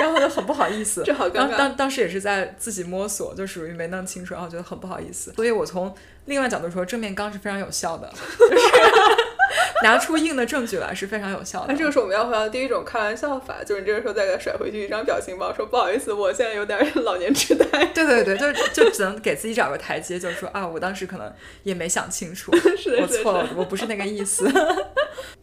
[0.00, 1.02] 然后就很不好意思。
[1.04, 1.34] 这好尴尬。
[1.34, 5.32] 当当当时也是在自己摸索，就属于没弄清楚，然后觉得很不好意思。
[5.34, 5.94] 所以我从
[6.26, 8.12] 另外角度说，正面刚是非常有效的。
[8.38, 8.62] 就是
[9.82, 11.66] 拿出硬的证据来是非常有效的。
[11.68, 17.66] 那这个时候我们要回到第一种开玩笑法，就是你这个时候再给他甩回去一张表情包，说不好意思，我现在有点老年痴呆。
[17.86, 21.30] 对对对，就就只能给自己找个台阶，就是说啊，我当时可能
[21.64, 22.50] 也没想清楚，
[23.00, 24.50] 我错了，我不是那个意思。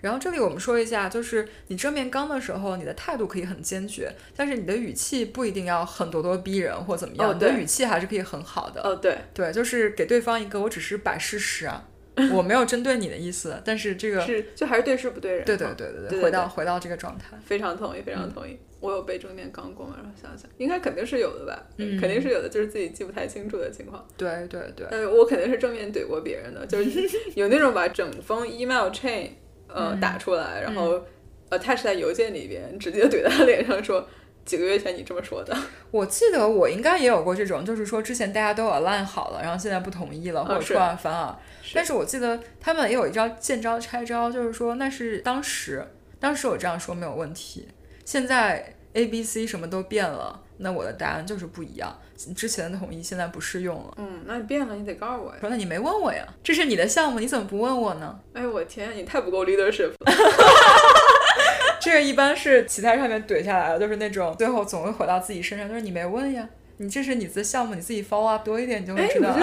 [0.01, 8.81] 然后这里我们说一下，就是你正面刚的时候，你的态度可以很坚决，但是你的语气不一定要很咄咄逼人或怎么样，你的语气还是可以很好的。
[8.81, 11.87] 哦，对对，就是给对方一个，我只是摆事实啊。
[12.33, 15.45] 我没有针对你的意思，但是这个是就还是对事不对人。
[15.45, 18.59] 对对对对对，回到回到这个状态，非常同意，非常同意。
[18.81, 19.95] 我有被正面刚过吗？
[19.95, 24.05] 然后想想，应该肯定是有的吧，嗯肯定是有的，就是自己记不太清楚的情况。
[24.17, 29.29] 对对对，呃，我肯定是正面怼过别人的，就是 有那种把整封 email chain
[29.73, 31.01] 呃打出来，然后
[31.49, 34.07] attach 在邮件里边，直接怼他脸上说。
[34.43, 35.55] 几个月前你这么说的，
[35.91, 41.35] 我记得我应该也有过这种，就是说之前大家都 align 好了，然后现在不同意了，或者突然反耳。
[41.75, 45.85] 但是我记得他们也有一招见招拆招，就是说那是当时，
[46.19, 47.67] 当时我这样说没有问题。
[48.03, 51.95] 现在 A、B、C 什么都变了，那我的答案就是不一样。
[52.35, 53.93] 之前的统一现在不适用了。
[53.97, 55.37] 嗯，那你变了，你得告诉我呀。
[55.39, 56.23] 说那你没问我呀？
[56.43, 58.19] 这是你的项目，你怎么不问我呢？
[58.33, 59.97] 哎我天，你太不够 leadership 了。
[61.81, 66.47] 这个一般是其他上面怼下来的，就是那种最后总会回到自己身上，就是你没问呀，
[66.81, 69.31] 你这是你的项目，你自己 follow up 多一点，你就会知道。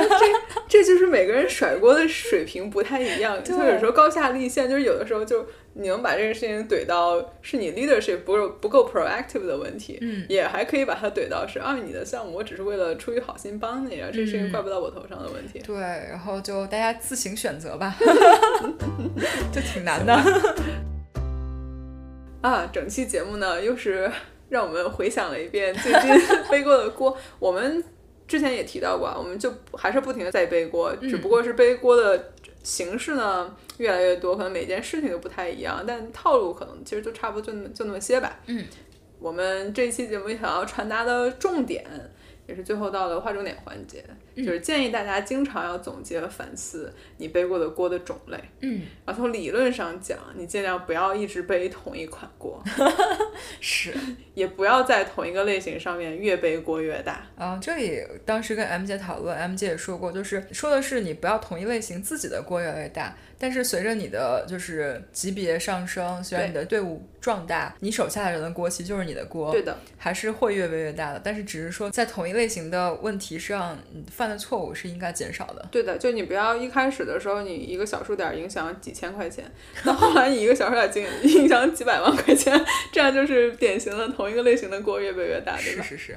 [0.69, 15.61] 这这就是每个人甩锅的水平不太一样，就有时候高下立现，就是有的时候就你能把这个事情怼到是你 leadership 不够不够 proactive 的问题，嗯，也还可以把它怼到是啊你的项目我只是为了出于好心帮你啊，这事情怪不到我头上的问题。
[15.65, 17.95] 对，然后就大家自行选择吧，
[19.55, 20.13] 就挺难的。
[22.41, 24.11] 啊，整期节目呢，又是
[24.49, 26.11] 让我们回想了一遍最近
[26.51, 27.17] 背过的锅。
[27.39, 27.83] 我们
[28.27, 32.33] 之前也提到过，我们就还是不停的在背锅，只不过是背锅的
[32.63, 38.41] 形式呢越来越多，可能每件事情都不太一样，但套路可能其实都差不多，就那么就那么些吧。
[38.47, 38.65] 嗯，
[39.19, 41.85] 我们这一期节目想要传达的重点。
[42.49, 44.03] 也是最后到了划重点环节，
[44.45, 48.39] 就是建议大家经常要总结和反思你背过的锅的种类。
[48.61, 52.63] 嗯，然后从理论上讲，你尽量不要一直背同一款锅，
[53.61, 53.93] 是，
[54.35, 57.27] 也不要在同一个类型上面越背锅越大。
[57.37, 63.17] 啊，这里当时跟 M 姐讨论，M 姐也说过，就是说的是你不要同一类型自己的锅越来越大。
[63.39, 71.21] 但是随着你的就是级别上升，随着你的队伍壮大，你手下的人的锅其实就是你的锅，对的，还是会越背越大的。
[71.23, 75.69] 但是只是说在同一类型的问题上你犯的错误是应该减少的。
[75.71, 79.45] 对的，就你不要一开始的时候你一个小数点影响几千块钱，
[79.85, 80.91] 到后来你一个小数点
[81.25, 82.53] 影影响几百万块钱，
[82.93, 85.83] 这样就是典型的同一个类型的锅越背越大，对吧？
[85.83, 86.17] 是是是。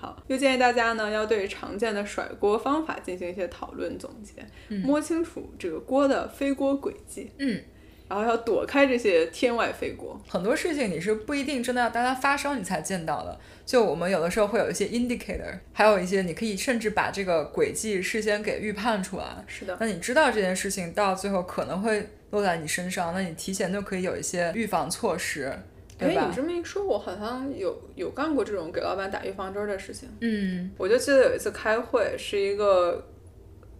[0.00, 4.34] 好，又建议大家呢，要对常见的甩锅方法进行一些讨论总结，
[4.76, 7.60] 摸清楚这个锅的飞锅轨迹，嗯，
[8.08, 10.20] 然后要躲开这些天外飞锅。
[10.28, 19.24] 很多事情你是不一定真的要当它发生你才见到的，就我们有的时候会有一些 indicator，还有一些你可以甚至把这个轨迹事先给预判出来。
[19.48, 25.52] 是的，那你知道这件事情到最后可能会落在你身上，那你提前就可以有一些预防措施。
[25.98, 30.08] 哎，你这么一说，我好像有有干过这种给老板打预防针的事情。
[30.20, 33.04] 嗯，我就记得有一次开会，是一个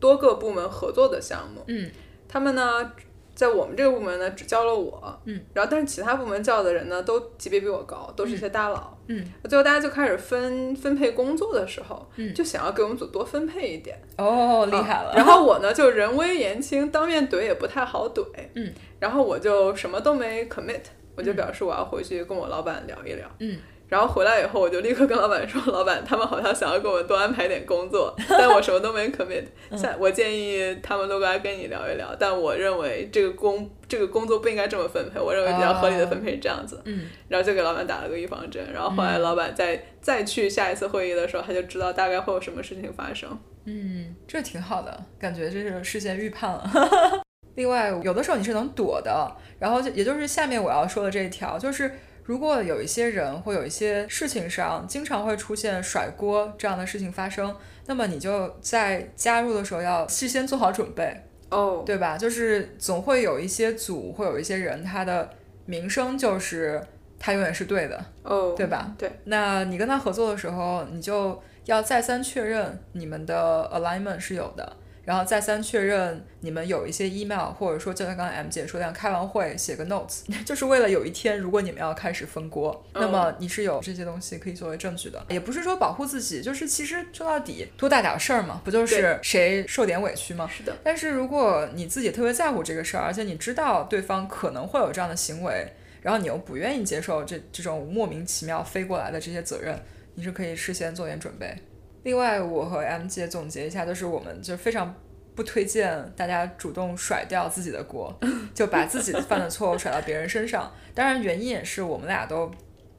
[0.01, 1.63] 多个部门合作的项目。
[1.69, 1.89] 嗯，
[2.29, 2.93] 他们呢，
[3.35, 5.21] 在我们这个部门呢，只叫了我。
[5.27, 8.99] 嗯，然后但是其他部门叫的人呢，都级别比我高，都是一些大佬。
[9.07, 13.97] 嗯，最后大家就开始分分配工作的时候，嗯，就想要给我们组多分配一点。
[14.17, 15.13] 哦，厉害了。
[15.15, 18.25] 然后我呢，就人微言轻，当面怼也不太好怼。
[18.55, 20.83] 嗯，然后我就什么都没 commit。
[21.19, 29.45] 我就表示我要回去跟我老板聊一聊，嗯，然后回来以后我就立刻跟老板说，老板他们好像想要给我多安排点工作，但我什么都没 commit，
[29.77, 47.25] 下我建议他们都过来跟你聊一聊，但我认为这个工这个工作不应该这么分配，我认为比较合理的分配是这样子，嗯，然后就给老板打了个预防针，然后后来老板再再去下一次会议的时候，他就知道大概会有什么事情发生，嗯，这挺好的，感觉这是事先预判了。
[47.59, 51.91] 另外，有的时候你是能躲的，然后就也就是下面我要说的这一条，就是
[52.23, 57.53] 如果有一些人或有一些事情上经常会出现甩锅这样的事情发生，
[57.87, 61.13] 那么你就在加入的时候要事先做好准备
[61.51, 62.17] 哦，对吧？
[62.17, 65.29] 就是总会有一些组会有一些人，他的
[65.67, 66.81] 名声就是
[67.19, 68.95] 他永远是对的哦，对吧？
[68.97, 74.77] 对，那你跟他合作的时候，你就要再三确认你们的 alignment 是有的。
[75.09, 85.25] 然后再三确认你们有一些 email，或者说就像刚才 M 姐说那样，开完会写个 notes， 就是为了有一天如果你们要开始分锅，那么你是有这些东西可以作为证据的。
[85.31, 90.47] 也不是说保护自己，就是其实说到底多大点事儿嘛，不就是谁受点委屈吗？
[90.55, 90.77] 是的。
[90.85, 99.75] 但是如果你自己特别在乎这个事儿，而且你知道对方可能会有这样的行为，然后你又不愿意接受这这种莫名其妙飞过来的这些责任，
[100.17, 101.57] 你是可以事先做点准备。
[102.03, 104.95] 另外，我和 M 姐总结一下，就是我们就非常
[105.35, 108.17] 不推荐大家主动甩掉自己的锅，
[108.55, 110.73] 就把自己犯的错误甩到别人身上。
[110.95, 112.51] 当然，原因也是我们俩都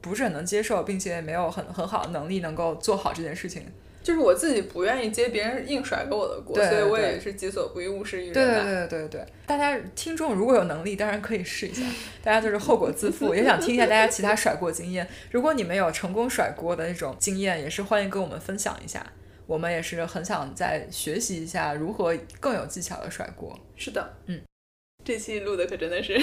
[0.01, 3.65] 不是很能接受，并且也没有很很好的能力能够做好这件事情。
[4.01, 8.33] 就是我自己不愿意接别人硬甩给我的锅，所以我也是己所不欲，勿施于人。
[8.33, 11.83] 对对对对对，大家听众如果有能力，当然可以试一下。
[12.23, 15.07] 大家就是后果自负，也想听一下大家其他甩锅经验。
[15.31, 19.05] 如果你们有成功甩锅的那种经验，也是欢迎跟我们分享一下。
[19.45, 23.59] 我们也是很想再学习一下如何更有技巧的甩锅。
[23.75, 24.39] 是的，嗯。
[25.09, 26.15] 这期录的可真的是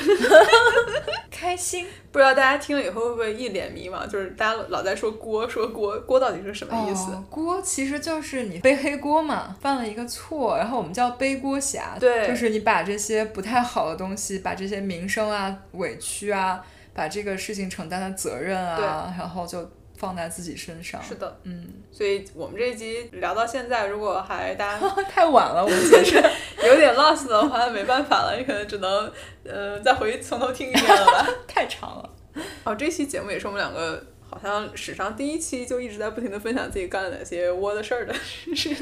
[1.28, 1.84] 开心。
[2.12, 4.06] 不知道大家听了以后会不会一脸迷茫？
[4.06, 7.10] 就是大家老在说锅，说锅，锅到底是什么意思？
[7.28, 11.96] 锅其实就是你背黑锅嘛，犯了一个错，然后我们叫背锅侠。
[11.98, 16.64] 对，就是你把这些不太好的东西，把这些名声啊、委屈啊，
[16.94, 19.68] 把这个事情承担的责任啊，然后就。
[19.96, 21.02] 放在自己身上。
[21.02, 26.22] 是的，嗯，所以我们这一集聊到现在，如果还大家 太晚了，我们其实
[26.64, 29.10] 有点 lost 的话，没办法了，你可能只能
[29.44, 32.10] 呃再回去从头听一遍了吧， 太长了。
[32.64, 38.14] 哦，这期节目也是我们两个好像史上第一期就一直在不停的分享自己干了哪些窝的事儿的，
[38.54, 38.74] 是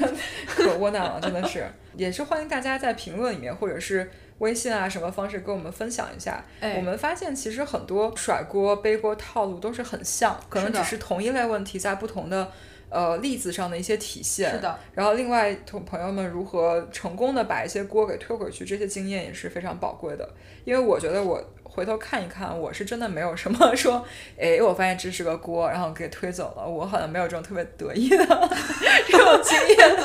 [0.46, 4.10] 可窝囊了，真的是，也是欢迎大家在评论里面或者是。
[4.38, 6.44] 微信啊，什么方式跟我们分享一下？
[6.76, 12.50] 我们发现其实很多甩锅背锅套路都是很像，可能只是同一类问题在不同的
[12.88, 14.50] 呃例子上的一些体现。
[14.50, 14.78] 是的。
[14.92, 20.28] 然后另外同朋友们如何成功的把一些锅给推回去，这些经验也是非常宝贵的。
[20.64, 21.42] 因为我觉得我。
[21.74, 24.04] 回头看一看，我是真的没有什么 说，
[24.38, 26.64] 哎，我发现这是个锅，然后给推走了。
[26.66, 28.16] 我好像没有这种特别得意的
[29.08, 29.96] 这种经验，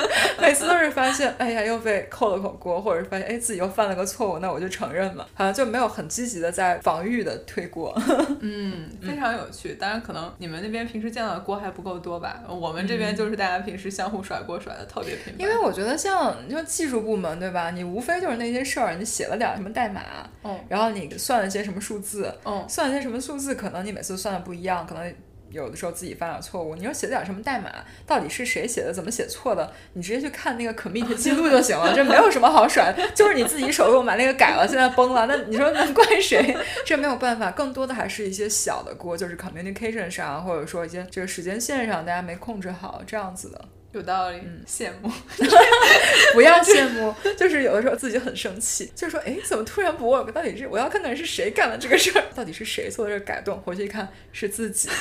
[0.41, 7.93] 每次都是发现，哎呀，又被扣了口锅，或者是发现，哎，自己又犯了个错误，那我就承认了，好像就没有很积极的在防御的推锅。
[8.41, 9.75] 嗯，非常有趣。
[9.75, 12.41] 当然，可能你们那边平时见到的锅还不够多吧？
[12.47, 15.35] 我们这边就是大家平时相互甩锅甩的特别频繁。
[15.39, 17.69] 因为我觉得像你说技术部门对吧？
[17.69, 20.01] 你无非就是那些事儿，你写了点什么代码，
[20.43, 21.58] 嗯，然后你算了些。
[21.63, 22.33] 什么数字？
[22.45, 23.55] 嗯，算一些什么数字？
[23.55, 25.13] 可能你每次算的不一样，可能
[25.49, 26.75] 有的时候自己犯点错误。
[26.75, 27.71] 你说写点什么代码？
[28.05, 28.93] 到底是谁写的？
[28.93, 29.71] 怎么写错的？
[29.93, 31.93] 你直接去看那个 commit 记录就行了。
[31.95, 35.25] 这没有什么好甩，就是你自己手动把那个改了，现在崩了。
[35.25, 36.55] 那你说能怪谁？
[36.85, 37.49] 这没有办法。
[37.51, 43.65] 更多的还是一些小的锅，就是 communication 上，或者说一些这个时间线上大家没控制好这样子的。
[43.91, 45.09] 有道理，嗯羡慕，
[46.33, 50.31] 不要羡慕， 就是有的时候自己很生气，就是说，哎，怎么突然不 work？
[50.31, 52.23] 到底是我要看看是谁干了这个事儿？
[52.35, 53.59] 到底是谁做的这个改动？
[53.61, 54.89] 回去一看是自己。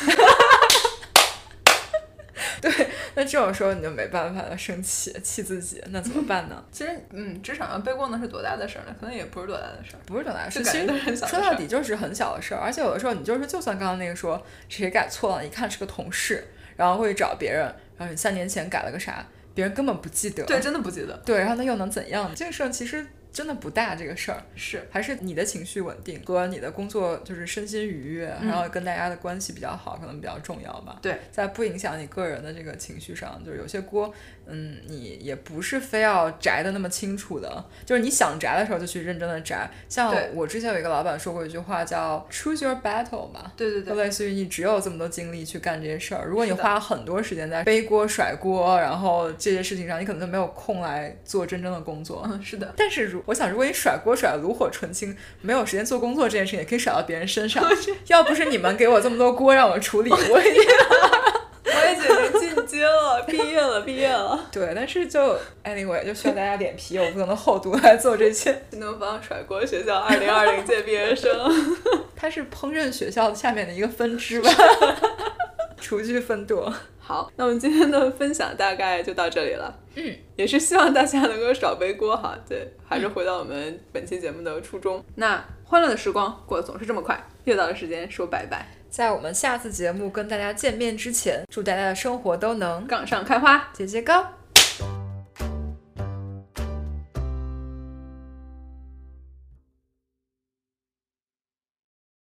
[2.60, 2.72] 对，
[3.14, 6.64] 那这种时候你就没办法了，生气，气自己，那怎么办呢？
[6.72, 8.96] 其实，嗯，职场上背锅能是多大的事儿呢？
[8.98, 10.86] 可能也不是多大的事儿，不是多大的事儿，其实
[11.26, 12.60] 说到底就是很小的事儿。
[12.60, 16.48] 而且有的时候你就是，就算刚刚那个说谁改错了，一看是个同事，
[16.78, 17.60] 然后会找别人。
[17.98, 20.42] 然后你三年前改了个啥，别人根本不记得。
[20.46, 21.14] 对，真的不记得。
[21.26, 22.32] 对，然后那又能怎样？
[22.34, 23.06] 这个事儿其实。
[23.38, 24.82] 真的不大这个事儿，是。
[24.90, 30.98] 还是你的情绪稳定和你的工作就是身心愉悦，然后跟大家的关系比较好，可能比较重要吧。
[31.00, 34.12] 对，在不影响你个人的这个情绪上，就是有些锅，
[34.46, 39.70] 嗯，你也不是非要摘的那么清楚的，就是你想摘的时候就去认真的摘。
[39.88, 52.26] 像我之前有一个老板说过一句话叫 “choose your battle” 嘛，对对对，就类似于你只有这么多精力去干这些事儿，如果你花很多时间在背锅甩锅，然后这些事情上，你可能就没有空来做真正的工作。
[52.28, 52.74] 嗯， 是的。
[52.76, 57.62] 但是如我想，如果你甩锅甩的炉火纯青，没有时间做工作这件事情也可以甩到别人身上。
[58.06, 60.54] 要不是你们给我这么多锅让我处理，我也
[61.62, 64.48] 我也觉得进阶了，毕业了，毕业了。
[64.50, 68.64] 对，但是就 anyway 就需要大家脸皮有不同的厚度来做这些。
[68.70, 71.30] 新东方甩锅学校二零二零届毕业生，
[72.16, 74.50] 它是烹饪学校下面的一个分支吧？
[75.78, 76.72] 厨具分舵。
[77.08, 79.74] 好，那我们今天的分享大概就到这里了。
[79.94, 82.38] 嗯，也是希望大家能够少背锅哈。
[82.46, 85.02] 对，还是回到我们本期节目的初衷。
[85.14, 88.68] 那欢乐的时光过得总是这么快，又到了时间说拜拜。
[88.90, 94.26] 在我们下次节目跟大家见面之前，祝大家的生活都能杠上开花，节节高。